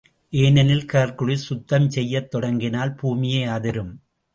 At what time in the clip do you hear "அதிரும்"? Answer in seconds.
3.43-3.93